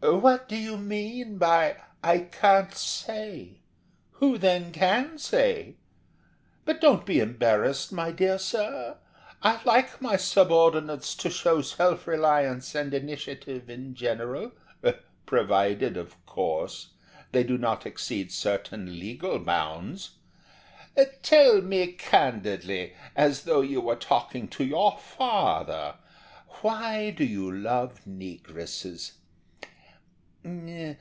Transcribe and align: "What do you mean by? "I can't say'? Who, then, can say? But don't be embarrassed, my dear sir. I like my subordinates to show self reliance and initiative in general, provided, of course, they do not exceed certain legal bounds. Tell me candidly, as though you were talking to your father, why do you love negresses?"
"What 0.00 0.48
do 0.48 0.54
you 0.56 0.76
mean 0.76 1.38
by? 1.38 1.76
"I 2.04 2.18
can't 2.18 2.72
say'? 2.72 3.58
Who, 4.12 4.38
then, 4.38 4.70
can 4.70 5.18
say? 5.18 5.74
But 6.64 6.80
don't 6.80 7.04
be 7.04 7.18
embarrassed, 7.18 7.90
my 7.92 8.12
dear 8.12 8.38
sir. 8.38 8.96
I 9.42 9.60
like 9.64 10.00
my 10.00 10.14
subordinates 10.14 11.16
to 11.16 11.30
show 11.30 11.62
self 11.62 12.06
reliance 12.06 12.76
and 12.76 12.94
initiative 12.94 13.68
in 13.68 13.96
general, 13.96 14.52
provided, 15.26 15.96
of 15.96 16.24
course, 16.26 16.90
they 17.32 17.42
do 17.42 17.58
not 17.58 17.84
exceed 17.84 18.30
certain 18.30 19.00
legal 19.00 19.40
bounds. 19.40 20.12
Tell 21.24 21.60
me 21.60 21.88
candidly, 21.88 22.94
as 23.16 23.42
though 23.42 23.62
you 23.62 23.80
were 23.80 23.96
talking 23.96 24.46
to 24.46 24.64
your 24.64 24.96
father, 24.96 25.96
why 26.62 27.10
do 27.10 27.24
you 27.24 27.50
love 27.50 28.02
negresses?" 28.06 29.14